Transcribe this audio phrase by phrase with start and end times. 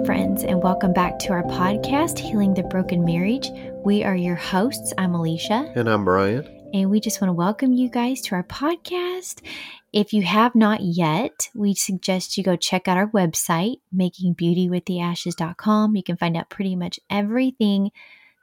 [0.00, 3.50] Hi, friends, and welcome back to our podcast, Healing the Broken Marriage.
[3.84, 4.94] We are your hosts.
[4.96, 5.70] I'm Elisha.
[5.74, 6.46] And I'm Brian.
[6.72, 9.46] And we just want to welcome you guys to our podcast.
[9.92, 15.94] If you have not yet, we suggest you go check out our website, makingbeautywiththeashes.com.
[15.94, 17.90] You can find out pretty much everything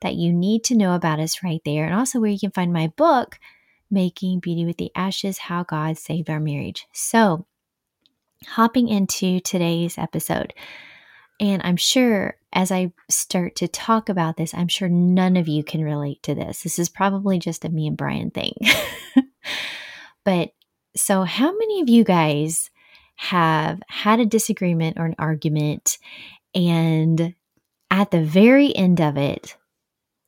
[0.04, 1.86] that you need to know about us right there.
[1.86, 3.40] And also where you can find my book,
[3.90, 6.86] Making Beauty with the Ashes How God Saved Our Marriage.
[6.94, 7.48] So,
[8.46, 10.54] hopping into today's episode.
[11.40, 15.64] And I'm sure as I start to talk about this, I'm sure none of you
[15.64, 16.64] can relate to this.
[16.64, 18.54] This is probably just a me and Brian thing.
[20.26, 20.54] but
[20.96, 22.72] so, how many of you guys
[23.18, 26.00] have had a disagreement or an argument,
[26.56, 27.36] and
[27.92, 29.56] at the very end of it,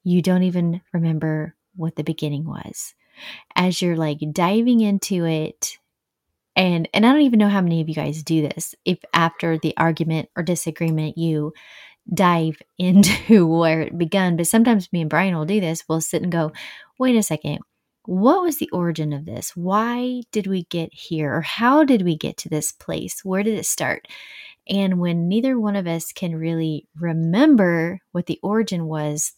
[0.04, 2.94] you don't even remember what the beginning was?
[3.55, 5.79] As you're like diving into it,
[6.55, 8.75] and and I don't even know how many of you guys do this.
[8.85, 11.53] If after the argument or disagreement you
[12.13, 15.83] dive into where it began, but sometimes me and Brian will do this.
[15.89, 16.51] We'll sit and go,
[16.99, 17.59] "Wait a second.
[18.05, 19.55] What was the origin of this?
[19.55, 21.35] Why did we get here?
[21.35, 23.21] Or how did we get to this place?
[23.25, 24.07] Where did it start?"
[24.70, 29.33] And when neither one of us can really remember what the origin was,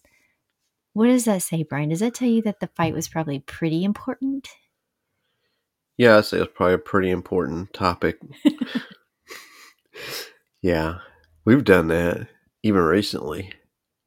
[0.93, 1.89] what does that say, Brian?
[1.89, 4.49] Does that tell you that the fight was probably pretty important?
[5.97, 8.19] Yeah, I'd say it's probably a pretty important topic.
[10.61, 10.99] yeah,
[11.45, 12.27] we've done that
[12.63, 13.53] even recently.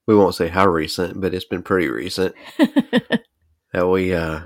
[0.07, 4.43] We won't say how recent, but it's been pretty recent that we uh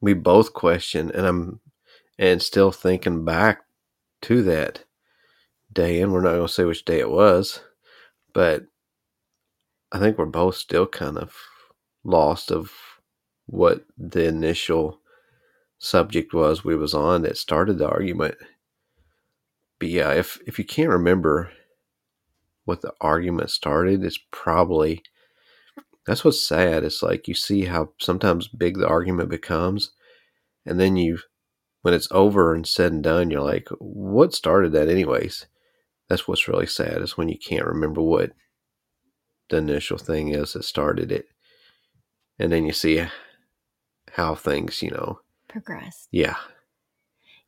[0.00, 1.60] we both question, and I'm
[2.18, 3.62] and still thinking back
[4.22, 4.84] to that
[5.72, 7.62] day, and we're not going to say which day it was,
[8.34, 8.64] but
[9.92, 11.34] I think we're both still kind of
[12.04, 12.72] lost of
[13.46, 14.97] what the initial
[15.78, 18.34] subject was we was on that started the argument.
[19.78, 21.50] But yeah, if if you can't remember
[22.64, 25.02] what the argument started, it's probably
[26.06, 26.84] that's what's sad.
[26.84, 29.92] It's like you see how sometimes big the argument becomes,
[30.66, 31.18] and then you
[31.82, 35.46] when it's over and said and done, you're like, what started that anyways?
[36.08, 38.32] That's what's really sad is when you can't remember what
[39.48, 41.26] the initial thing is that started it.
[42.38, 43.04] And then you see
[44.12, 45.20] how things, you know,
[45.62, 46.08] progressed.
[46.12, 46.36] yeah,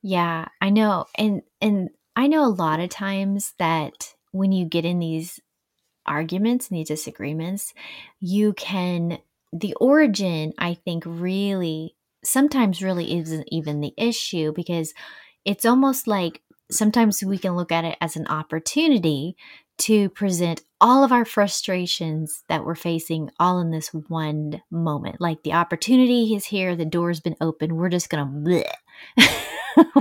[0.03, 1.06] Yeah, I know.
[1.16, 5.41] And and I know a lot of times that when you get in these
[6.06, 7.72] arguments and these disagreements,
[8.20, 9.19] you can
[9.53, 14.93] the origin I think really sometimes really isn't even the issue because
[15.44, 19.37] it's almost like sometimes we can look at it as an opportunity
[19.81, 25.21] to present all of our frustrations that we're facing all in this one moment.
[25.21, 27.77] Like the opportunity is here, the door's been open.
[27.77, 29.29] We're just going to,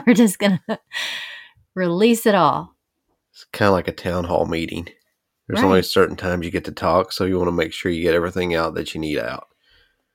[0.05, 0.79] we're just going to
[1.75, 2.75] release it all.
[3.33, 4.87] it's kind of like a town hall meeting.
[5.47, 5.65] There's Right.
[5.67, 8.13] only certain times you get to talk, so you want to make sure you get
[8.13, 9.47] everything out that you need out.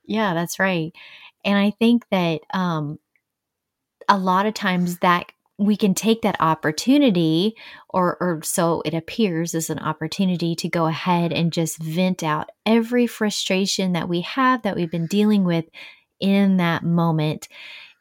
[0.06, 0.92] Yeah, that's right.
[1.44, 2.98] And I think that um,
[4.08, 7.54] a lot of times that we can take that opportunity,
[7.88, 12.50] or, or so it appears as an opportunity to go ahead and just vent out
[12.66, 15.66] every frustration that we have that we've been dealing with
[16.18, 17.48] in that moment.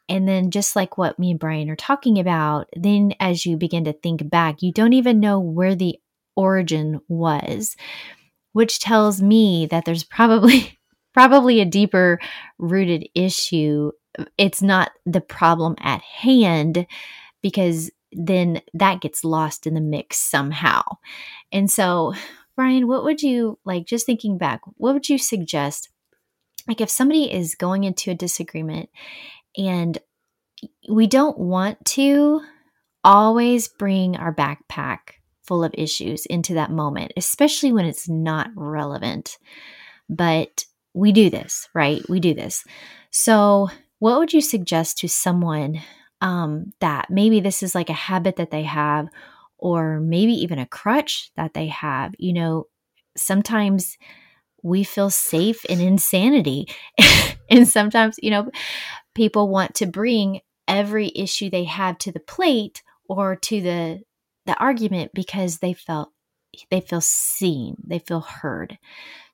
[0.08, 3.84] And then, just like what me and Brian are talking about, then as you begin
[3.84, 5.98] to think back, you don't even know where the
[6.36, 7.76] origin was,
[8.52, 10.78] which tells me that there's probably
[11.14, 12.18] probably a deeper
[12.58, 13.92] rooted issue.
[14.36, 16.86] It's not the problem at hand
[17.44, 20.80] because then that gets lost in the mix somehow.
[21.52, 22.14] And so,
[22.56, 25.90] Brian, what would you like just thinking back, what would you suggest?
[26.66, 28.88] Like if somebody is going into a disagreement
[29.58, 29.98] and
[30.88, 32.40] we don't want to
[33.04, 34.98] always bring our backpack
[35.42, 39.36] full of issues into that moment, especially when it's not relevant.
[40.08, 40.64] But
[40.94, 42.00] we do this, right?
[42.08, 42.64] We do this.
[43.10, 45.82] So, what would you suggest to someone
[46.24, 49.08] um, that maybe this is like a habit that they have,
[49.58, 52.14] or maybe even a crutch that they have?
[52.18, 52.68] You know,
[53.16, 53.98] sometimes
[54.62, 56.68] we feel safe in insanity.
[57.50, 58.50] and sometimes, you know,
[59.14, 64.02] people want to bring every issue they have to the plate or to the
[64.46, 66.10] the argument because they felt
[66.70, 68.78] they feel seen, they feel heard.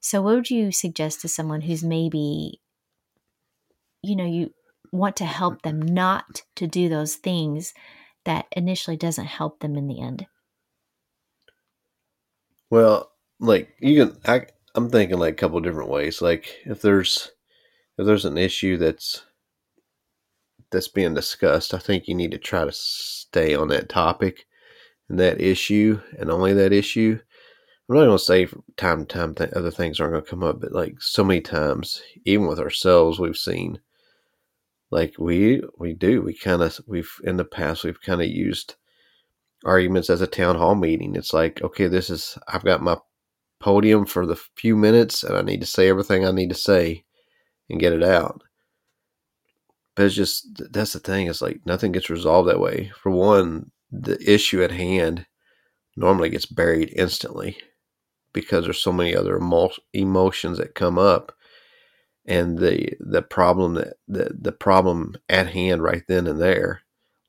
[0.00, 2.60] So what would you suggest to someone who's maybe
[4.02, 4.52] you know, you
[4.92, 7.75] want to help them not to do those things
[8.25, 10.26] that initially doesn't help them in the end?
[12.70, 16.22] Well, like you can, I, I'm thinking like a couple different ways.
[16.22, 17.31] Like if there's
[17.98, 19.22] if there's an issue that's
[20.70, 24.46] that's being discussed, I think you need to try to stay on that topic
[25.08, 27.19] and that issue and only that issue.
[27.88, 28.46] I'm not going to say
[28.76, 31.40] time to time th- other things aren't going to come up, but like so many
[31.40, 33.81] times, even with ourselves, we've seen
[34.90, 38.75] like we we do we kind of we've in the past we've kind of used
[39.64, 41.14] arguments as a town hall meeting.
[41.16, 42.96] It's like okay, this is I've got my
[43.60, 47.04] podium for the few minutes, and I need to say everything I need to say
[47.69, 48.42] and get it out.
[49.94, 51.26] But it's just that's the thing.
[51.26, 52.90] It's like nothing gets resolved that way.
[53.02, 55.26] For one, the issue at hand
[55.96, 57.58] normally gets buried instantly
[58.32, 61.32] because there's so many other emo- emotions that come up
[62.31, 66.81] and the the problem that the, the problem at hand right then and there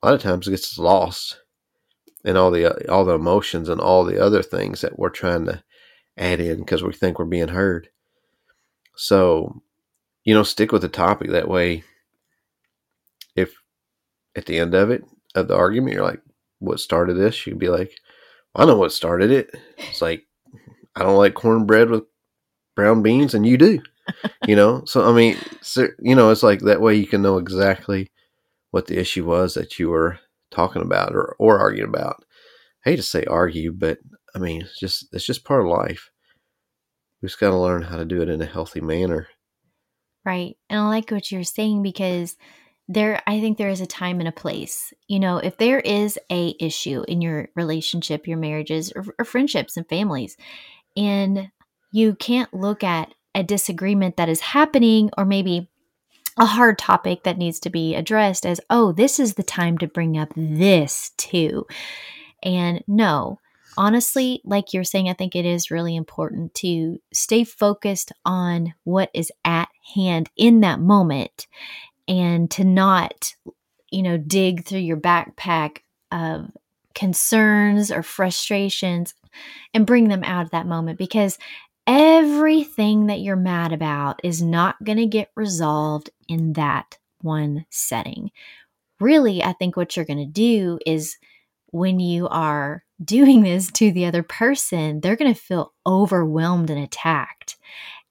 [0.02, 1.40] a lot of times it gets lost
[2.24, 5.62] in all the all the emotions and all the other things that we're trying to
[6.16, 7.88] add in because we think we're being heard.
[8.94, 9.60] So
[10.24, 11.30] you know stick with the topic.
[11.30, 11.82] That way
[13.34, 13.54] if
[14.36, 16.22] at the end of it of the argument you're like
[16.60, 17.44] what started this?
[17.46, 17.92] You'd be like
[18.54, 19.50] i know what started it.
[19.78, 20.24] It's like
[20.94, 22.04] i don't like cornbread with
[22.76, 23.82] brown beans and you do
[24.46, 24.82] you know?
[24.86, 28.10] So i mean so, you know it's like that way you can know exactly
[28.70, 30.18] what the issue was that you were
[30.50, 32.24] talking about or, or arguing about.
[32.84, 33.98] I hate to say argue but
[34.34, 36.10] i mean it's just it's just part of life.
[37.20, 39.28] We just got to learn how to do it in a healthy manner.
[40.24, 42.36] Right and i like what you're saying because
[42.88, 44.92] there i think there is a time and a place.
[45.08, 49.76] You know if there is a issue in your relationship your marriages or, or friendships
[49.76, 50.36] and families
[50.96, 51.50] and
[51.92, 55.68] you can't look at a disagreement that is happening or maybe
[56.38, 59.86] a hard topic that needs to be addressed as, oh, this is the time to
[59.86, 61.66] bring up this too.
[62.42, 63.38] And no,
[63.76, 69.10] honestly, like you're saying, I think it is really important to stay focused on what
[69.14, 71.46] is at hand in that moment
[72.08, 73.34] and to not,
[73.90, 75.78] you know, dig through your backpack
[76.10, 76.50] of
[76.94, 79.14] concerns or frustrations
[79.72, 81.38] and bring them out of that moment because
[81.86, 88.30] everything that you're mad about is not going to get resolved in that one setting.
[89.00, 91.16] Really, I think what you're going to do is
[91.70, 96.78] when you are doing this to the other person, they're going to feel overwhelmed and
[96.78, 97.56] attacked.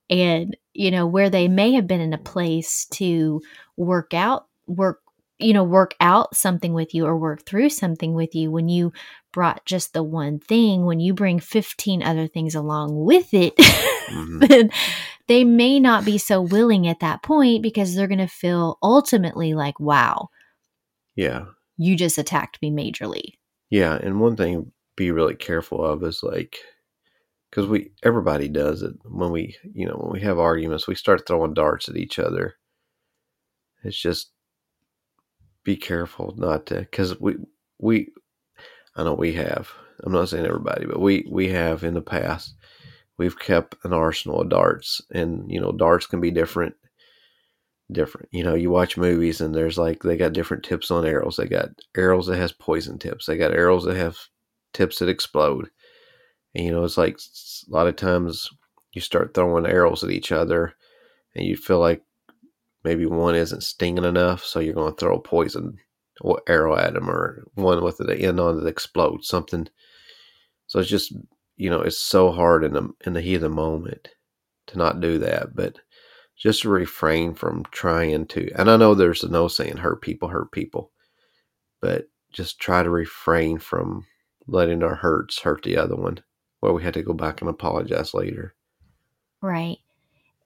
[0.10, 3.42] And, you know, where they may have been in a place to
[3.78, 5.01] work out, work
[5.42, 8.92] you know, work out something with you or work through something with you when you
[9.32, 14.40] brought just the one thing, when you bring 15 other things along with it, mm-hmm.
[14.40, 14.70] then
[15.28, 19.54] they may not be so willing at that point because they're going to feel ultimately
[19.54, 20.30] like, wow.
[21.16, 21.46] Yeah.
[21.78, 23.36] You just attacked me majorly.
[23.70, 23.98] Yeah.
[24.02, 26.58] And one thing be really careful of is like,
[27.50, 31.26] because we, everybody does it when we, you know, when we have arguments, we start
[31.26, 32.56] throwing darts at each other.
[33.84, 34.32] It's just,
[35.64, 37.36] be careful not to because we
[37.80, 38.12] we
[38.96, 39.72] I know we have.
[40.04, 42.56] I'm not saying everybody, but we we have in the past.
[43.18, 46.76] We've kept an arsenal of darts, and you know darts can be different.
[47.92, 48.56] Different, you know.
[48.56, 51.36] You watch movies, and there's like they got different tips on arrows.
[51.38, 53.26] They got arrows that has poison tips.
[53.26, 54.18] They got arrows that have
[54.74, 55.70] tips that explode.
[56.56, 58.50] And you know, it's like a lot of times
[58.94, 60.74] you start throwing arrows at each other,
[61.36, 62.02] and you feel like
[62.84, 65.78] maybe one isn't stinging enough, so you're going to throw a poison
[66.22, 69.68] or arrow at them, or one with the end on that explodes something.
[70.68, 71.14] So it's just
[71.58, 74.10] you know it's so hard in the in the heat of the moment
[74.68, 75.78] to not do that, but
[76.38, 78.50] just refrain from trying to.
[78.56, 80.92] And I know there's a no saying hurt people hurt people,
[81.82, 84.06] but just try to refrain from
[84.48, 86.24] letting our hurts hurt the other one,
[86.60, 88.56] where we had to go back and apologize later.
[89.42, 89.78] Right.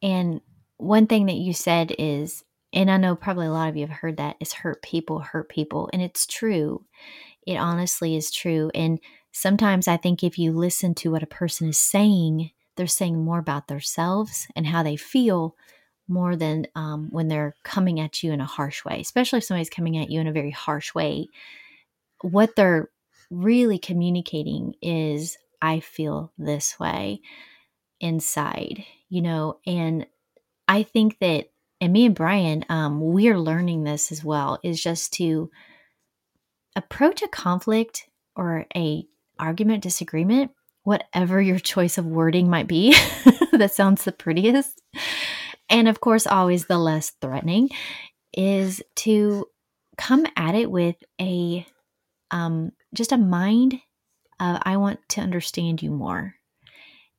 [0.02, 0.42] And
[0.78, 3.98] one thing that you said is, and I know probably a lot of you have
[3.98, 5.90] heard that, is hurt people hurt people.
[5.94, 6.86] And it's true.
[7.48, 8.72] It honestly is true.
[8.76, 9.00] And
[9.32, 13.40] sometimes I think if you listen to what a person is saying, they're saying more
[13.40, 15.56] about themselves and how they feel
[16.08, 19.70] more than um, when they're coming at you in a harsh way, especially if somebody's
[19.70, 21.28] coming at you in a very harsh way.
[22.22, 22.90] What they're
[23.32, 27.22] really communicating is, I feel this way
[28.00, 30.06] inside, you know, and
[30.68, 31.50] I think that,
[31.82, 35.50] and me and Brian, um, we're learning this as well, is just to
[36.76, 39.06] approach a conflict or a
[39.40, 40.52] argument, disagreement,
[40.84, 42.96] whatever your choice of wording might be,
[43.52, 44.82] that sounds the prettiest,
[45.70, 47.70] and of course, always the less threatening,
[48.34, 49.48] is to
[49.98, 51.66] come at it with a
[52.32, 53.76] um, just a mind
[54.40, 56.36] of I want to understand you more.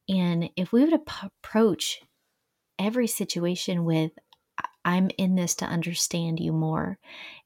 [0.08, 2.00] And if we would approach
[2.78, 4.12] every situation with
[4.84, 6.98] I'm in this to understand you more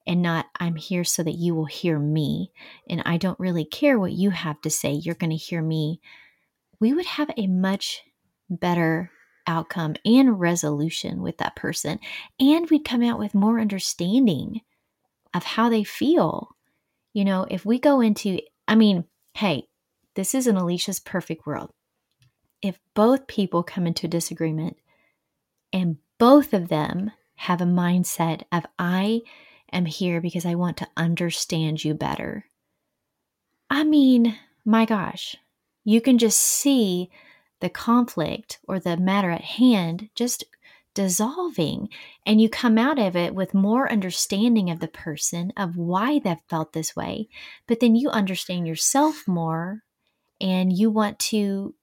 [0.07, 2.53] and not I'm here so that you will hear me.
[2.89, 4.93] And I don't really care what you have to say.
[4.93, 6.01] You're going to hear me
[6.81, 8.03] we would have a much
[8.49, 9.13] better
[9.47, 12.01] outcome and resolution with that person.
[12.41, 14.63] And we'd come out with more understanding
[15.35, 16.57] of how they feel.
[17.13, 19.65] You know, if we go into, I mean, hey,
[20.15, 21.71] this is an Elisha's perfect world.
[22.63, 24.77] If both people come into disagreement
[25.73, 29.23] and both of them have a mindset of, I
[29.73, 32.45] am here because I want to understand you better.
[33.71, 35.37] I mean, my gosh,
[35.85, 37.11] you can just see
[37.61, 40.45] the conflict or the matter at hand just
[40.95, 41.89] dissolving
[42.27, 46.37] and you come out of it with more understanding of the person of why they've
[46.49, 47.29] felt this way
[47.69, 49.85] but then you understand yourself more
[50.41, 51.75] and you want to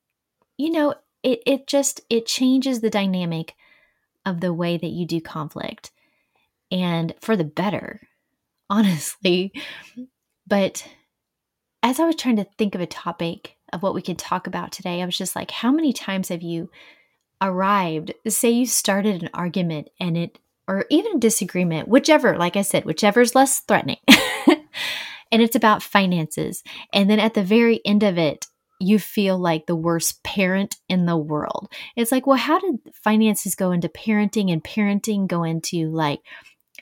[0.58, 3.56] you know it, it just it changes the dynamic
[4.28, 5.92] of the way that you do conflict
[6.72, 8.02] and for the better
[8.70, 9.52] honestly
[10.46, 10.88] but
[11.82, 14.72] as i was trying to think of a topic of what we could talk about
[14.72, 16.70] today, I was just like, how many times have you
[17.42, 18.14] arrived?
[18.28, 22.86] Say you started an argument and it, or even a disagreement, whichever, like I said,
[22.86, 24.00] whichever is less threatening.
[25.32, 26.64] and it's about finances.
[26.94, 28.48] And then at the very end of it,
[28.80, 31.72] you feel like the worst parent in the world.
[31.96, 36.20] It's like, well, how did finances go into parenting and parenting go into like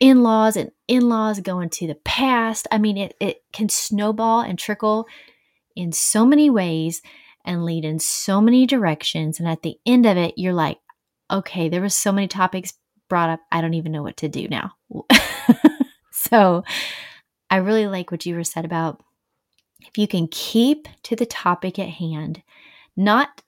[0.01, 2.67] in laws and in laws go into the past?
[2.71, 5.07] I mean, it, it can snowball and trickle
[5.75, 7.01] in so many ways
[7.45, 9.39] and lead in so many directions.
[9.39, 10.79] And at the end of it, you're like,
[11.31, 12.73] okay, there was so many topics
[13.07, 13.39] brought up.
[13.51, 14.73] I don't even know what to do now.
[16.11, 16.63] so
[17.49, 19.01] I really like what you were said about
[19.87, 22.41] if you can keep to the topic at hand,
[22.95, 23.41] not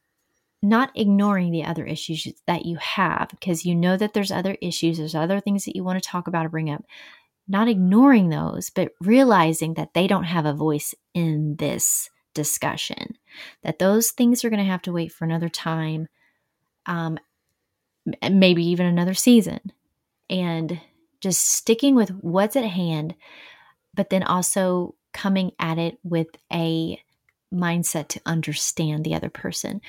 [0.64, 4.98] not ignoring the other issues that you have because you know that there's other issues,
[4.98, 6.84] there's other things that you want to talk about or bring up.
[7.48, 13.18] Not ignoring those, but realizing that they don't have a voice in this discussion,
[13.64, 16.08] that those things are going to have to wait for another time,
[16.88, 17.18] um,
[18.30, 19.60] maybe even another season,
[20.30, 20.80] and
[21.22, 23.16] just sticking with what's at hand,
[23.94, 27.02] but then also coming at it with a
[27.54, 29.82] mindset to understand the other person,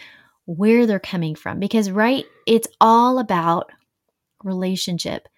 [0.45, 1.59] where they're coming from.
[1.59, 3.71] Because, right, it's all about
[4.45, 5.29] relationship,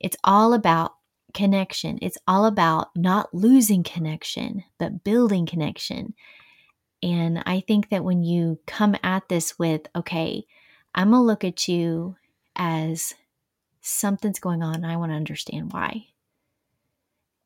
[0.00, 0.94] it's all about
[1.34, 1.98] connection.
[2.02, 6.14] It's all about not losing connection, but building connection.
[7.02, 10.44] And I think that when you come at this with, okay,
[10.94, 12.16] I'm going to look at you
[12.56, 13.14] as
[13.80, 16.06] something's going on, I want to understand why.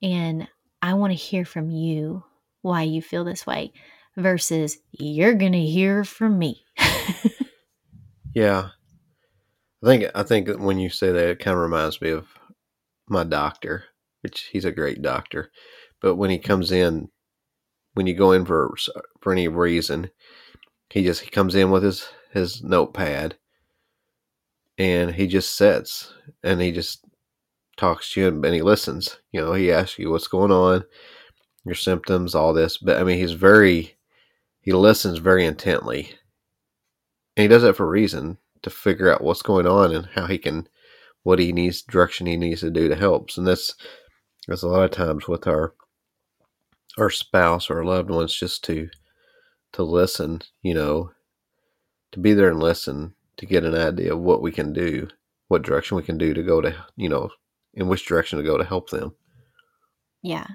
[0.00, 0.48] And
[0.82, 2.24] I want to hear from you
[2.62, 3.72] why you feel this way
[4.16, 6.64] versus you're going to hear from me.
[8.34, 8.70] yeah.
[9.82, 12.26] I think I think when you say that it kind of reminds me of
[13.08, 13.84] my doctor,
[14.20, 15.50] which he's a great doctor.
[16.00, 17.08] But when he comes in
[17.94, 18.74] when you go in for
[19.20, 20.10] for any reason,
[20.90, 23.36] he just he comes in with his his notepad
[24.78, 26.12] and he just sits
[26.42, 27.04] and he just
[27.82, 29.18] talks to you and, and he listens.
[29.32, 30.84] You know, he asks you what's going on,
[31.64, 32.78] your symptoms, all this.
[32.78, 33.96] But I mean, he's very
[34.60, 36.14] he listens very intently,
[37.36, 40.26] and he does that for a reason to figure out what's going on and how
[40.26, 40.68] he can
[41.24, 43.30] what he needs direction he needs to do to help.
[43.36, 43.74] And that's
[44.46, 45.74] that's a lot of times with our
[46.98, 48.90] our spouse or our loved ones just to
[49.72, 51.10] to listen, you know,
[52.12, 55.08] to be there and listen to get an idea of what we can do,
[55.48, 57.30] what direction we can do to go to, you know,
[57.74, 59.14] in which direction to go to help them.
[60.22, 60.46] Yeah.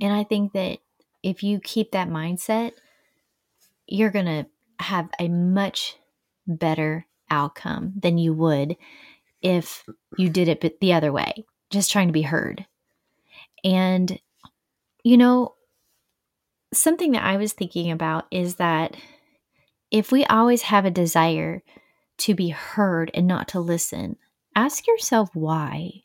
[0.00, 0.78] And I think that
[1.22, 2.72] if you keep that mindset,
[3.86, 4.46] you're going to
[4.78, 5.96] have a much
[6.46, 8.76] better outcome than you would
[9.42, 9.84] if
[10.16, 12.66] you did it the other way, just trying to be heard.
[13.62, 14.18] And
[15.02, 15.54] you know,
[16.72, 18.96] something that I was thinking about is that
[19.90, 21.62] if we always have a desire
[22.18, 24.16] to be heard and not to listen,
[24.54, 26.02] ask yourself why.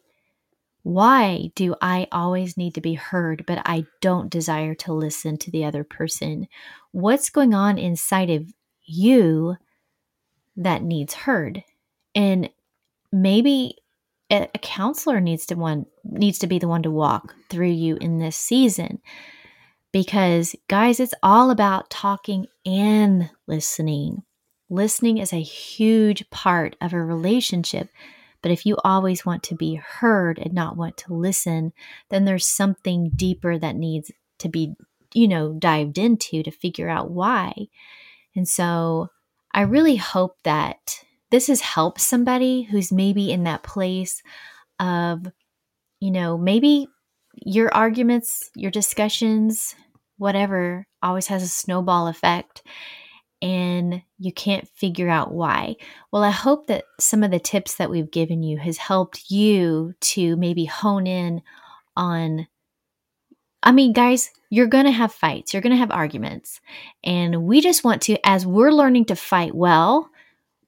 [0.85, 5.49] Why do I always need to be heard, but I don't desire to listen to
[5.49, 6.47] the other person?
[6.91, 9.55] What's going on inside of you
[10.55, 11.63] that needs heard?
[12.13, 12.51] And
[13.11, 13.77] maybe
[14.29, 18.19] a, counselor needs to one needs to be the one to walk through you in
[18.19, 19.01] this season
[19.91, 24.21] because guys it's all about talking and listening
[24.69, 27.89] listening is a huge part of a relationship
[28.45, 31.73] but if you always want to be heard and not want to listen
[32.09, 34.75] then there's something deeper that needs to be
[35.13, 37.53] you know dived into to figure out why
[38.35, 39.09] and so
[39.53, 44.21] i really hope that this has helped somebody who's maybe in that place
[44.79, 45.25] of,
[45.99, 46.87] you know, maybe
[47.35, 49.75] your arguments, your discussions,
[50.17, 52.63] whatever, always has a snowball effect.
[53.41, 55.75] And you can't figure out why.
[56.11, 59.93] Well, I hope that some of the tips that we've given you has helped you
[60.01, 61.41] to maybe hone in
[61.95, 62.47] on
[63.61, 66.61] I mean, guys, you're going to have fights, you're going to have arguments.
[67.03, 70.09] And we just want to as we're learning to fight well,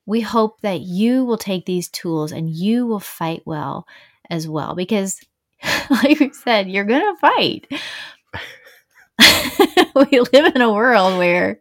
[0.08, 3.86] we hope that you will take these tools and you will fight well
[4.30, 5.22] as well because
[5.90, 7.68] like we said, you're going to fight.
[10.12, 11.60] we live in a world where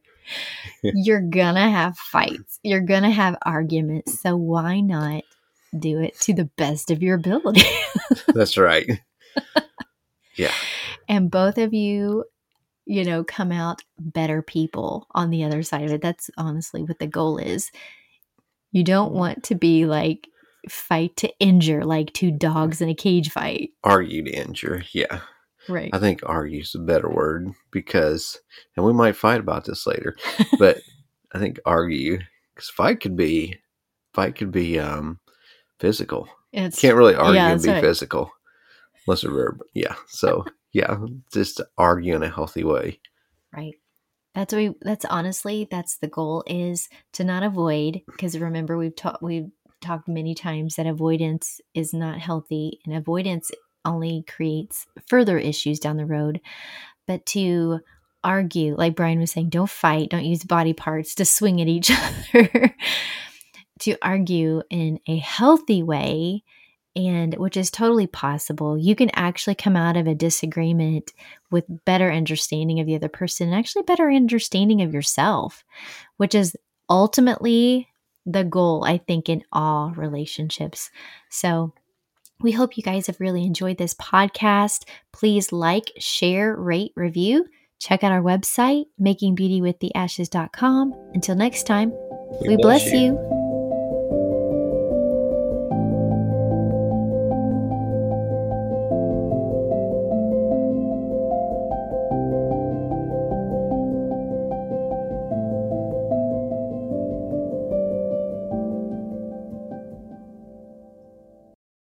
[0.83, 4.21] you're gonna have fights, you're gonna have arguments.
[4.21, 5.25] So why not
[5.79, 7.63] do it to the best of your ability?
[8.29, 8.89] That's right.
[10.37, 10.53] Yeah.
[11.09, 12.25] And both of you,
[12.85, 16.03] you know, come out better people on the other side of it.
[16.03, 17.71] That's honestly what the goal is.
[18.73, 20.29] You don't want to be like
[20.69, 23.71] fight to injure, like two dogs in a cage fight.
[23.83, 24.85] Argue to injure.
[24.93, 25.21] Yeah.
[25.69, 25.91] Right.
[25.93, 28.39] I think argue is a better word because,
[28.77, 30.17] and we might fight about this later,
[30.59, 30.79] but
[31.33, 32.19] I think argue
[32.55, 33.59] because fight could be,
[34.15, 35.21] fight could be um
[35.81, 36.29] physical.
[36.53, 37.83] It's Can't really argue yeah, and be right.
[37.83, 38.31] physical
[39.07, 39.61] unless a verb.
[39.75, 39.95] Yeah.
[40.09, 40.97] So yeah,
[41.33, 43.01] just argue in a healthy way.
[43.55, 43.75] Right.
[44.35, 49.23] That's we that's honestly that's the goal is to not avoid because remember we've talked
[49.23, 53.51] we've talked many times that avoidance is not healthy and avoidance
[53.87, 56.41] only creates further issues down the road.
[57.07, 57.81] But to
[58.25, 61.91] argue like Brian was saying don't fight don't use body parts to swing at each
[62.35, 62.75] other.
[63.81, 66.43] To argue in a healthy way
[66.97, 71.13] and which is totally possible you can actually come out of a disagreement
[71.51, 75.63] with better understanding of the other person and actually better understanding of yourself
[76.17, 76.57] which is
[76.89, 77.87] ultimately
[78.25, 80.91] the goal i think in all relationships.
[81.31, 81.73] So
[82.41, 84.85] we hope you guys have really enjoyed this podcast.
[85.13, 87.47] Please like share rate review.
[87.79, 91.93] Check out our website makingbeautywiththeashes.com until next time
[92.47, 93.36] we, bless you.